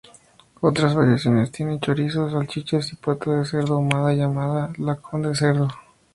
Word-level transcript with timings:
Otras 0.61 0.95
variaciones 0.95 1.51
tienen 1.51 1.79
chorizo, 1.79 2.27
salchichas 2.31 2.91
y 2.91 2.95
pata 2.95 3.35
de 3.37 3.45
cerdo 3.45 3.75
ahumada 3.75 4.13
llamada 4.13 4.73
lacón 4.79 5.21
de 5.21 5.35
cerdo. 5.35 5.67